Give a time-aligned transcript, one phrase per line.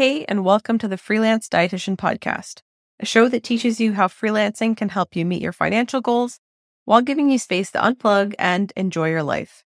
[0.00, 2.62] Hey, and welcome to the Freelance Dietitian Podcast,
[3.00, 6.40] a show that teaches you how freelancing can help you meet your financial goals
[6.86, 9.62] while giving you space to unplug and enjoy your life.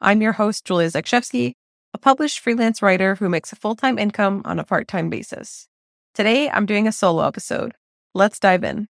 [0.00, 1.52] I'm your host, Julia Zakrzewski,
[1.94, 5.68] a published freelance writer who makes a full time income on a part time basis.
[6.14, 7.74] Today, I'm doing a solo episode.
[8.12, 8.88] Let's dive in.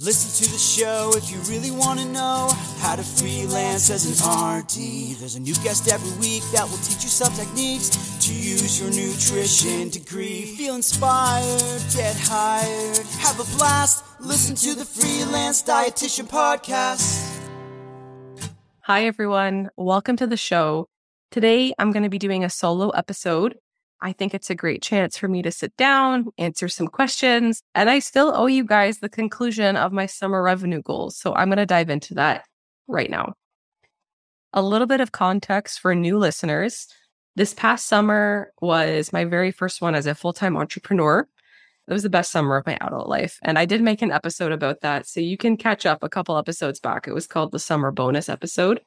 [0.00, 2.48] Listen to the show if you really want to know
[2.78, 5.18] how to freelance as an RD.
[5.18, 7.88] There's a new guest every week that will teach you some techniques
[8.24, 10.54] to use your nutrition degree.
[10.54, 14.04] Feel inspired, get hired, have a blast.
[14.20, 17.36] Listen to the Freelance Dietitian Podcast.
[18.82, 19.68] Hi, everyone.
[19.76, 20.88] Welcome to the show.
[21.32, 23.56] Today, I'm going to be doing a solo episode
[24.00, 27.90] I think it's a great chance for me to sit down, answer some questions, and
[27.90, 31.16] I still owe you guys the conclusion of my summer revenue goals.
[31.16, 32.44] So I'm going to dive into that
[32.86, 33.34] right now.
[34.52, 36.86] A little bit of context for new listeners.
[37.34, 41.26] This past summer was my very first one as a full time entrepreneur.
[41.88, 43.38] It was the best summer of my adult life.
[43.42, 45.06] And I did make an episode about that.
[45.06, 47.08] So you can catch up a couple episodes back.
[47.08, 48.80] It was called the summer bonus episode.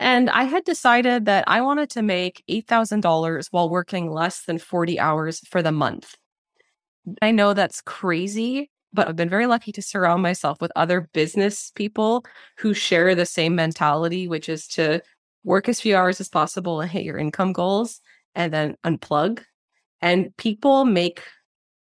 [0.00, 5.00] And I had decided that I wanted to make $8,000 while working less than 40
[5.00, 6.14] hours for the month.
[7.20, 11.72] I know that's crazy, but I've been very lucky to surround myself with other business
[11.74, 12.24] people
[12.58, 15.00] who share the same mentality, which is to
[15.44, 18.00] work as few hours as possible and hit your income goals
[18.34, 19.42] and then unplug.
[20.00, 21.22] And people make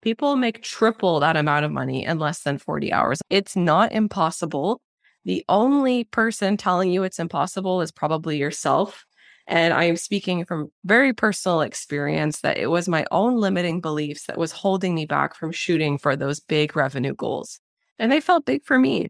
[0.03, 3.21] people make triple that amount of money in less than 40 hours.
[3.29, 4.81] It's not impossible.
[5.25, 9.05] The only person telling you it's impossible is probably yourself.
[9.47, 14.27] And I am speaking from very personal experience that it was my own limiting beliefs
[14.27, 17.61] that was holding me back from shooting for those big revenue goals.
[17.99, 19.09] And they felt big for me.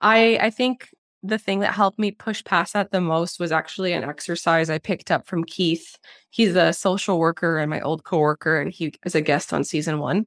[0.00, 0.90] I I think
[1.22, 4.78] the thing that helped me push past that the most was actually an exercise I
[4.78, 5.96] picked up from Keith.
[6.30, 9.98] He's a social worker and my old coworker, and he is a guest on season
[9.98, 10.26] one.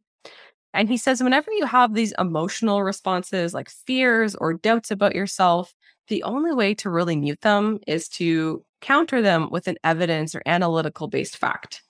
[0.74, 5.74] And he says, whenever you have these emotional responses like fears or doubts about yourself,
[6.08, 10.42] the only way to really mute them is to counter them with an evidence or
[10.46, 11.84] analytical based fact.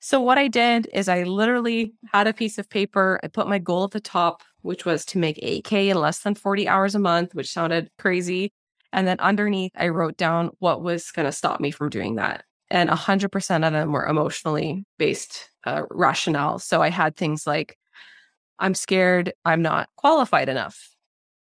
[0.00, 3.18] So, what I did is I literally had a piece of paper.
[3.22, 6.34] I put my goal at the top, which was to make 8K in less than
[6.34, 8.52] 40 hours a month, which sounded crazy.
[8.92, 12.44] And then underneath, I wrote down what was going to stop me from doing that
[12.70, 16.58] and 100% of them were emotionally based uh, rationale.
[16.58, 17.78] So I had things like,
[18.58, 20.90] I'm scared I'm not qualified enough.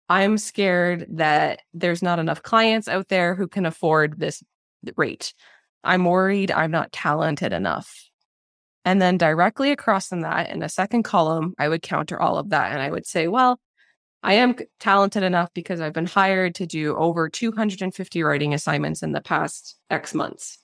[0.09, 4.43] I'm scared that there's not enough clients out there who can afford this
[4.97, 5.33] rate.
[5.85, 8.09] I'm worried I'm not talented enough.
[8.85, 12.51] And then directly across from that, in a second column, I would counter all of
[12.51, 12.73] that.
[12.73, 13.61] And I would say, well,
[14.25, 19.13] I am talented enough because I've been hired to do over 250 writing assignments in
[19.13, 20.62] the past X months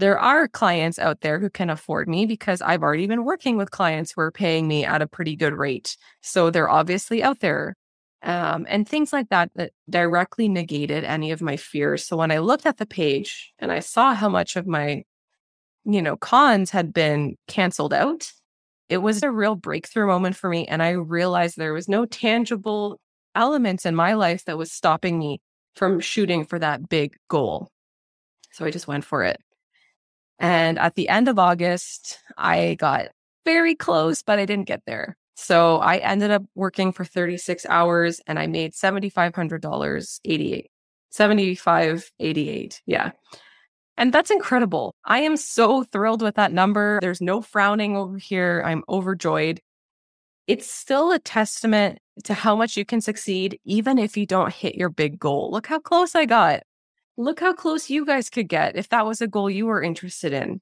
[0.00, 3.70] there are clients out there who can afford me because I've already been working with
[3.70, 5.96] clients who are paying me at a pretty good rate.
[6.22, 7.76] So they're obviously out there.
[8.22, 12.04] Um, and things like that that directly negated any of my fears.
[12.04, 15.04] So when I looked at the page and I saw how much of my,
[15.84, 18.30] you know, cons had been canceled out,
[18.88, 20.66] it was a real breakthrough moment for me.
[20.66, 23.00] And I realized there was no tangible
[23.34, 25.40] elements in my life that was stopping me
[25.74, 27.68] from shooting for that big goal.
[28.52, 29.40] So I just went for it.
[30.40, 33.08] And at the end of August, I got
[33.44, 35.16] very close, but I didn't get there.
[35.36, 40.70] So I ended up working for 36 hours and I made $7,500, 88,
[41.10, 42.82] 75, 88.
[42.86, 43.10] Yeah.
[43.96, 44.94] And that's incredible.
[45.04, 46.98] I am so thrilled with that number.
[47.02, 48.62] There's no frowning over here.
[48.64, 49.60] I'm overjoyed.
[50.46, 54.74] It's still a testament to how much you can succeed, even if you don't hit
[54.74, 55.50] your big goal.
[55.52, 56.62] Look how close I got
[57.16, 60.32] look how close you guys could get if that was a goal you were interested
[60.32, 60.60] in.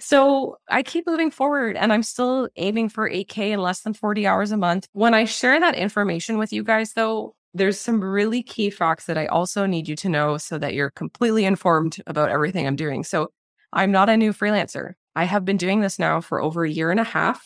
[0.00, 4.26] So I keep moving forward and I'm still aiming for 8K in less than 40
[4.26, 4.88] hours a month.
[4.92, 9.18] When I share that information with you guys, though, there's some really key facts that
[9.18, 13.04] I also need you to know so that you're completely informed about everything I'm doing.
[13.04, 13.30] So
[13.72, 14.92] I'm not a new freelancer.
[15.14, 17.44] I have been doing this now for over a year and a half.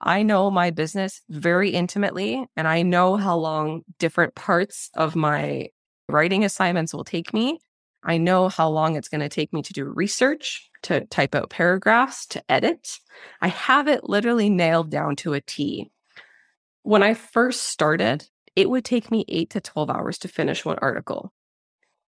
[0.00, 5.68] I know my business very intimately and I know how long different parts of my
[6.08, 7.60] writing assignments will take me.
[8.02, 11.50] I know how long it's going to take me to do research, to type out
[11.50, 12.98] paragraphs, to edit.
[13.40, 15.90] I have it literally nailed down to a T.
[16.82, 20.78] When I first started, it would take me eight to 12 hours to finish one
[20.80, 21.32] article.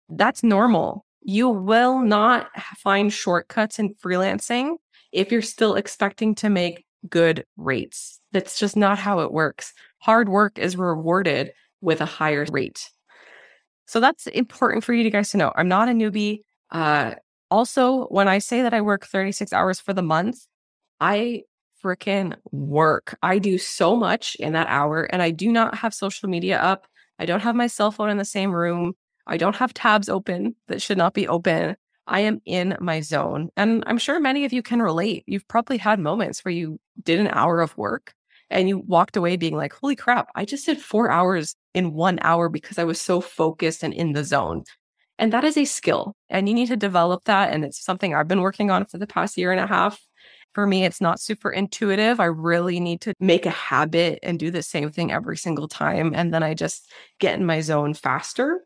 [0.07, 1.05] That's normal.
[1.21, 4.77] You will not find shortcuts in freelancing
[5.11, 8.19] if you're still expecting to make good rates.
[8.31, 9.73] That's just not how it works.
[9.99, 11.51] Hard work is rewarded
[11.81, 12.89] with a higher rate.
[13.91, 15.51] So that's important for you guys to know.
[15.53, 16.43] I'm not a newbie.
[16.71, 17.15] Uh,
[17.49, 20.47] Also, when I say that I work 36 hours for the month,
[21.01, 21.43] I
[21.83, 23.17] freaking work.
[23.21, 26.87] I do so much in that hour, and I do not have social media up.
[27.19, 28.93] I don't have my cell phone in the same room.
[29.27, 31.75] I don't have tabs open that should not be open.
[32.07, 33.49] I am in my zone.
[33.57, 35.25] And I'm sure many of you can relate.
[35.27, 38.13] You've probably had moments where you did an hour of work
[38.49, 42.19] and you walked away being like, holy crap, I just did four hours in one
[42.21, 44.63] hour because I was so focused and in the zone.
[45.17, 47.53] And that is a skill, and you need to develop that.
[47.53, 50.01] And it's something I've been working on for the past year and a half.
[50.53, 52.19] For me, it's not super intuitive.
[52.19, 56.13] I really need to make a habit and do the same thing every single time.
[56.15, 58.61] And then I just get in my zone faster.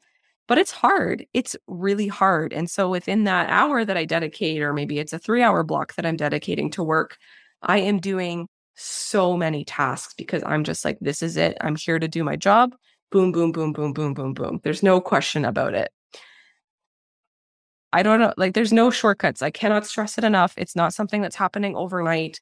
[0.48, 1.26] But it's hard.
[1.34, 2.54] It's really hard.
[2.54, 5.96] And so within that hour that I dedicate, or maybe it's a three hour block
[5.96, 7.18] that I'm dedicating to work,
[7.62, 11.58] I am doing so many tasks because I'm just like, this is it.
[11.62, 12.76] I'm here to do my job.
[13.16, 14.60] Boom, boom, boom, boom, boom, boom, boom.
[14.62, 15.90] There's no question about it.
[17.94, 18.34] I don't know.
[18.36, 19.42] Like, there's no shortcuts.
[19.42, 20.54] I cannot stress it enough.
[20.58, 22.42] It's not something that's happening overnight.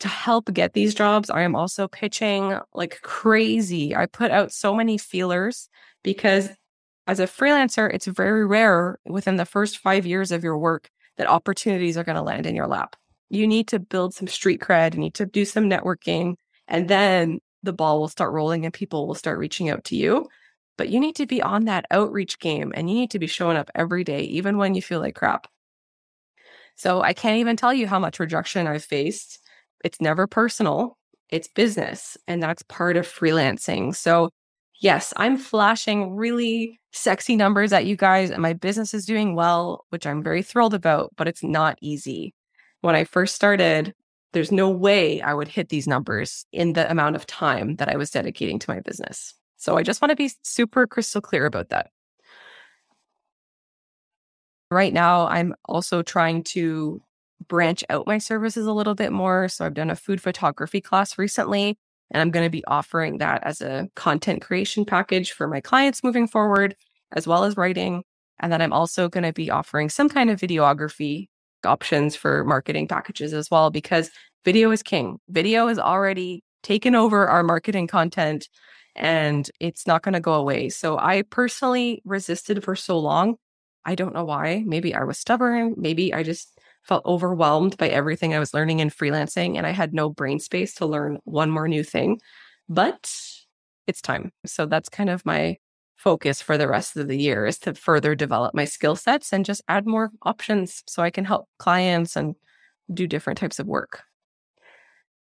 [0.00, 3.94] To help get these jobs, I am also pitching like crazy.
[3.94, 5.68] I put out so many feelers
[6.02, 6.48] because
[7.06, 11.28] as a freelancer, it's very rare within the first five years of your work that
[11.28, 12.96] opportunities are going to land in your lap.
[13.28, 16.34] You need to build some street cred, you need to do some networking,
[16.66, 20.26] and then the ball will start rolling and people will start reaching out to you
[20.80, 23.58] but you need to be on that outreach game and you need to be showing
[23.58, 25.46] up every day, even when you feel like crap.
[26.74, 29.40] So I can't even tell you how much rejection I've faced.
[29.84, 30.96] It's never personal,
[31.28, 32.16] it's business.
[32.26, 33.94] And that's part of freelancing.
[33.94, 34.30] So,
[34.80, 39.84] yes, I'm flashing really sexy numbers at you guys, and my business is doing well,
[39.90, 42.32] which I'm very thrilled about, but it's not easy.
[42.80, 43.92] When I first started,
[44.32, 47.96] there's no way I would hit these numbers in the amount of time that I
[47.96, 49.34] was dedicating to my business.
[49.56, 51.90] So I just want to be super crystal clear about that.
[54.70, 57.02] Right now, I'm also trying to
[57.48, 59.48] branch out my services a little bit more.
[59.48, 61.76] So I've done a food photography class recently,
[62.10, 66.04] and I'm going to be offering that as a content creation package for my clients
[66.04, 66.76] moving forward,
[67.12, 68.04] as well as writing.
[68.38, 71.28] And then I'm also going to be offering some kind of videography
[71.66, 74.10] options for marketing packages as well, because
[74.44, 75.18] video is king.
[75.28, 78.48] Video has already taken over our marketing content
[78.96, 80.68] and it's not going to go away.
[80.68, 83.36] So I personally resisted for so long.
[83.84, 84.62] I don't know why.
[84.66, 85.74] Maybe I was stubborn.
[85.76, 89.94] Maybe I just felt overwhelmed by everything I was learning in freelancing and I had
[89.94, 92.20] no brain space to learn one more new thing.
[92.68, 93.14] But
[93.86, 94.32] it's time.
[94.46, 95.56] So that's kind of my
[96.02, 99.44] focus for the rest of the year is to further develop my skill sets and
[99.44, 102.34] just add more options so I can help clients and
[102.92, 104.02] do different types of work.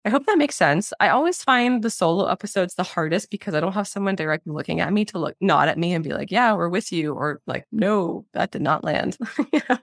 [0.04, 0.92] I hope that makes sense.
[0.98, 4.80] I always find the solo episodes the hardest because I don't have someone directly looking
[4.80, 7.42] at me to look nod at me and be like, "Yeah, we're with you," or
[7.46, 9.18] like, "No, that did not land."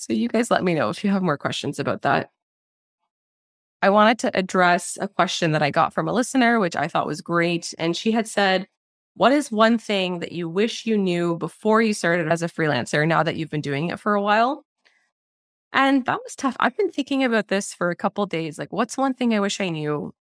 [0.00, 2.30] So you guys let me know if you have more questions about that.
[3.82, 7.06] I wanted to address a question that I got from a listener, which I thought
[7.06, 8.66] was great, and she had said,
[9.14, 13.06] "What is one thing that you wish you knew before you started as a freelancer?
[13.06, 14.64] Now that you've been doing it for a while?"
[15.72, 16.56] And that was tough.
[16.60, 18.58] I've been thinking about this for a couple days.
[18.58, 20.12] Like, what's one thing I wish I knew?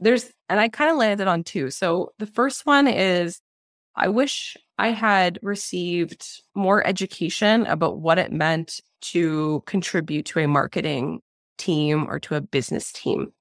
[0.00, 1.70] There's, and I kind of landed on two.
[1.70, 3.40] So the first one is
[3.94, 10.48] I wish I had received more education about what it meant to contribute to a
[10.48, 11.20] marketing
[11.56, 13.32] team or to a business team.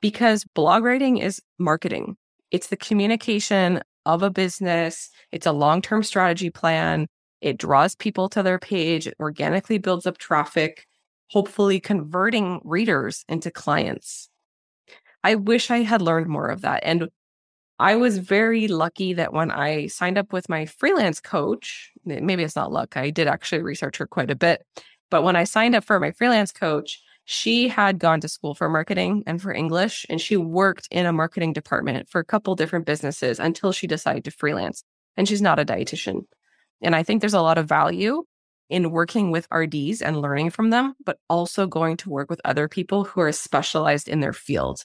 [0.00, 2.16] Because blog writing is marketing,
[2.50, 7.06] it's the communication of a business, it's a long term strategy plan,
[7.40, 10.86] it draws people to their page, it organically builds up traffic,
[11.30, 14.28] hopefully converting readers into clients.
[15.22, 16.82] I wish I had learned more of that.
[16.84, 17.08] And
[17.78, 22.56] I was very lucky that when I signed up with my freelance coach, maybe it's
[22.56, 24.62] not luck, I did actually research her quite a bit.
[25.10, 28.68] But when I signed up for my freelance coach, she had gone to school for
[28.68, 32.86] marketing and for English, and she worked in a marketing department for a couple different
[32.86, 34.82] businesses until she decided to freelance.
[35.16, 36.22] And she's not a dietitian.
[36.82, 38.24] And I think there's a lot of value
[38.68, 42.66] in working with RDs and learning from them, but also going to work with other
[42.66, 44.82] people who are specialized in their field.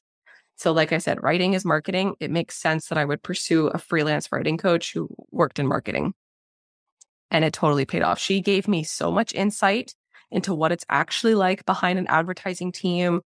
[0.56, 2.14] So, like I said, writing is marketing.
[2.20, 6.14] It makes sense that I would pursue a freelance writing coach who worked in marketing.
[7.32, 8.20] And it totally paid off.
[8.20, 9.96] She gave me so much insight
[10.32, 13.22] into what it's actually like behind an advertising team,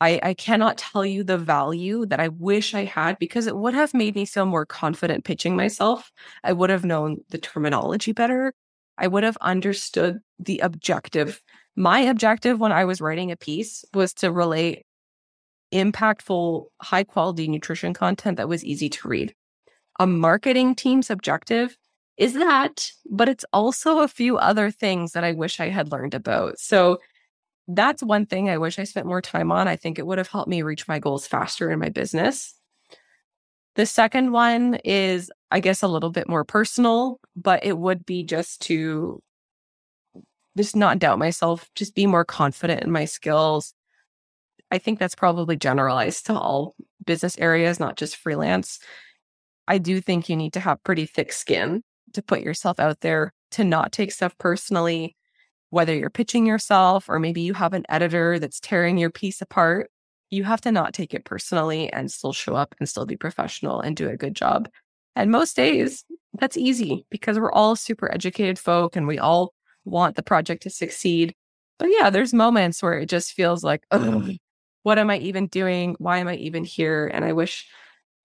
[0.00, 3.74] I, I cannot tell you the value that I wish I had because it would
[3.74, 6.10] have made me feel more confident pitching myself.
[6.42, 8.54] I would have known the terminology better.
[8.96, 11.42] I would have understood the objective.
[11.76, 14.84] My objective when I was writing a piece was to relate
[15.72, 19.34] impactful, high quality nutrition content that was easy to read.
[19.98, 21.76] A marketing team's objective
[22.16, 26.14] is that, but it's also a few other things that I wish I had learned
[26.14, 26.58] about.
[26.58, 27.00] So
[27.66, 29.68] that's one thing I wish I spent more time on.
[29.68, 32.54] I think it would have helped me reach my goals faster in my business.
[33.76, 38.24] The second one is, I guess, a little bit more personal, but it would be
[38.24, 39.22] just to
[40.56, 43.72] just not doubt myself, just be more confident in my skills.
[44.70, 46.74] I think that's probably generalized to all
[47.06, 48.80] business areas, not just freelance.
[49.68, 51.82] I do think you need to have pretty thick skin
[52.14, 55.16] to put yourself out there, to not take stuff personally,
[55.70, 59.90] whether you're pitching yourself or maybe you have an editor that's tearing your piece apart,
[60.30, 63.80] you have to not take it personally and still show up and still be professional
[63.80, 64.68] and do a good job.
[65.16, 69.52] And most days, that's easy because we're all super educated folk and we all
[69.84, 71.34] want the project to succeed.
[71.78, 74.30] But yeah, there's moments where it just feels like, oh,
[74.82, 75.96] what am I even doing?
[75.98, 77.10] Why am I even here?
[77.12, 77.68] And I wish,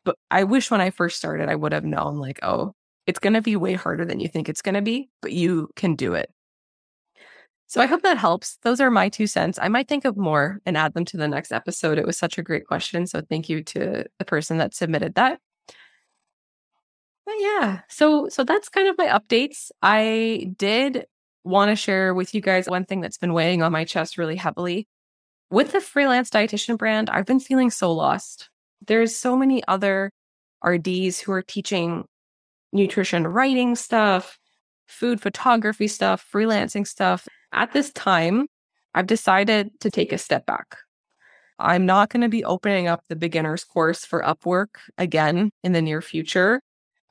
[0.04, 2.74] but I wish when I first started, I would have known, like, oh,
[3.08, 5.70] it's going to be way harder than you think it's going to be, but you
[5.76, 6.30] can do it.
[7.68, 8.58] So I hope that helps.
[8.62, 9.58] Those are my two cents.
[9.62, 11.98] I might think of more and add them to the next episode.
[11.98, 13.08] It was such a great question.
[13.08, 15.40] So thank you to the person that submitted that.
[17.26, 19.72] But yeah, so so that's kind of my updates.
[19.82, 21.08] I did
[21.44, 24.36] want to share with you guys one thing that's been weighing on my chest really
[24.36, 24.88] heavily.
[25.50, 28.50] With the freelance dietitian brand, I've been feeling so lost.
[28.86, 30.12] There's so many other
[30.64, 32.06] RDs who are teaching
[32.76, 34.38] nutrition writing stuff,
[34.88, 37.28] food photography stuff, freelancing stuff.
[37.52, 38.48] At this time,
[38.94, 40.78] I've decided to take a step back.
[41.58, 45.82] I'm not going to be opening up the beginner's course for Upwork again in the
[45.82, 46.62] near future.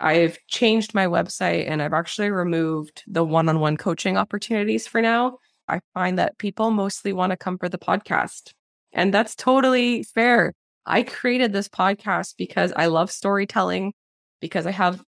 [0.00, 5.00] I've changed my website and I've actually removed the one on one coaching opportunities for
[5.00, 5.38] now.
[5.66, 8.52] I find that people mostly want to come for the podcast.
[8.92, 10.52] And that's totally fair.
[10.84, 13.94] I created this podcast because I love storytelling,
[14.40, 15.02] because I have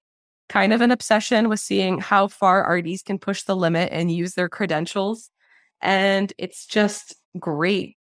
[0.50, 4.34] kind of an obsession with seeing how far RDs can push the limit and use
[4.34, 5.30] their credentials.
[5.82, 7.98] And it's just great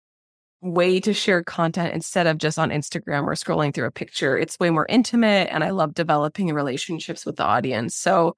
[0.60, 4.36] way to share content instead of just on Instagram or scrolling through a picture.
[4.36, 7.94] It's way more intimate and I love developing relationships with the audience.
[7.94, 8.36] So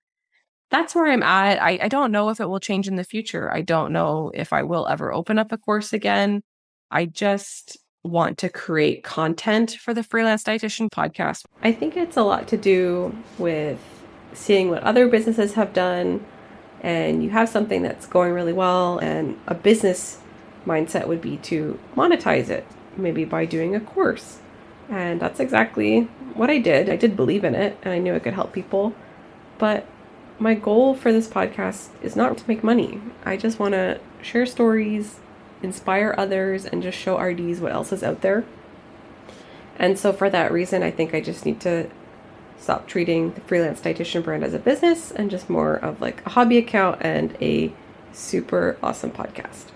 [0.70, 1.60] that's where I'm at.
[1.60, 3.52] I, I don't know if it will change in the future.
[3.52, 6.42] I don't know if I will ever open up a course again.
[6.90, 11.44] I just want to create content for the freelance dietitian podcast.
[11.62, 13.78] I think it's a lot to do with
[14.32, 16.24] seeing what other businesses have done
[16.82, 20.18] and you have something that's going really well and a business
[20.66, 22.66] mindset would be to monetize it
[22.96, 24.38] maybe by doing a course.
[24.88, 26.02] And that's exactly
[26.34, 26.88] what i did.
[26.88, 28.94] I did believe in it and i knew it could help people.
[29.58, 29.86] But
[30.38, 33.00] my goal for this podcast is not to make money.
[33.24, 35.20] I just want to share stories
[35.62, 38.44] inspire others and just show rds what else is out there
[39.76, 41.88] and so for that reason i think i just need to
[42.58, 46.30] stop treating the freelance dietitian brand as a business and just more of like a
[46.30, 47.72] hobby account and a
[48.12, 49.66] super awesome podcast.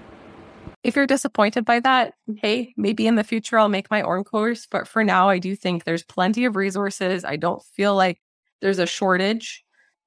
[0.82, 4.66] If you're disappointed by that, hey, maybe in the future I'll make my own course.
[4.70, 7.24] But for now, I do think there's plenty of resources.
[7.24, 8.20] I don't feel like
[8.60, 9.64] there's a shortage.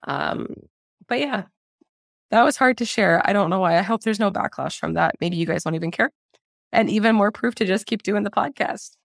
[0.08, 0.54] Um,
[1.08, 1.44] but yeah,
[2.32, 3.22] that was hard to share.
[3.26, 3.78] I don't know why.
[3.78, 5.16] I hope there's no backlash from that.
[5.22, 6.12] Maybe you guys don't even care.
[6.72, 8.98] And even more proof to just keep doing the podcast.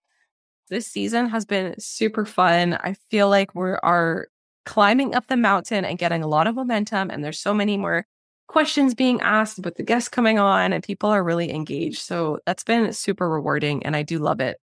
[0.69, 2.75] This season has been super fun.
[2.75, 4.29] I feel like we are
[4.64, 7.11] climbing up the mountain and getting a lot of momentum.
[7.11, 8.07] And there's so many more
[8.49, 12.00] questions being asked with the guests coming on, and people are really engaged.
[12.02, 13.85] So that's been super rewarding.
[13.85, 14.59] And I do love it.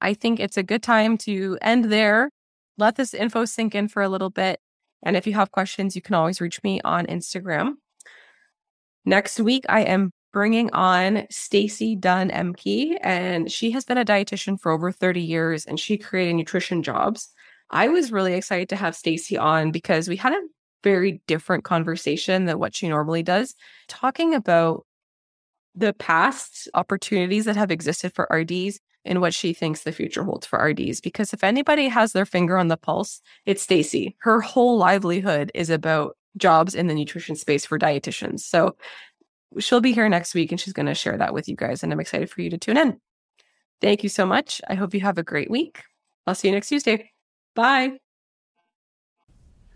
[0.00, 2.30] I think it's a good time to end there.
[2.78, 4.60] Let this info sink in for a little bit.
[5.02, 7.74] And if you have questions, you can always reach me on Instagram.
[9.04, 14.58] Next week, I am bringing on Stacy Dunn MP, and she has been a dietitian
[14.58, 17.28] for over 30 years and she created nutrition jobs.
[17.70, 20.40] I was really excited to have Stacy on because we had a
[20.84, 23.54] very different conversation than what she normally does,
[23.88, 24.84] talking about
[25.74, 30.46] the past opportunities that have existed for RDs and what she thinks the future holds
[30.46, 31.00] for RDs.
[31.00, 34.16] Because if anybody has their finger on the pulse, it's Stacy.
[34.20, 38.40] Her whole livelihood is about jobs in the nutrition space for dietitians.
[38.40, 38.76] So
[39.58, 41.82] she'll be here next week and she's going to share that with you guys.
[41.82, 42.98] And I'm excited for you to tune in.
[43.80, 44.60] Thank you so much.
[44.68, 45.82] I hope you have a great week.
[46.26, 47.10] I'll see you next Tuesday.
[47.54, 47.98] Bye.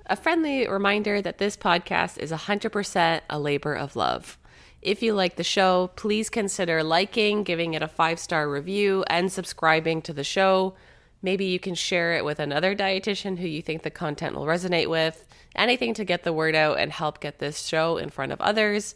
[0.06, 4.38] A friendly reminder that this podcast is 100% a labor of love.
[4.82, 9.32] If you like the show, please consider liking, giving it a five star review, and
[9.32, 10.74] subscribing to the show.
[11.22, 14.88] Maybe you can share it with another dietitian who you think the content will resonate
[14.88, 15.26] with.
[15.56, 18.94] Anything to get the word out and help get this show in front of others.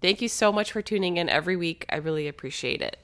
[0.00, 1.86] Thank you so much for tuning in every week.
[1.88, 3.01] I really appreciate it.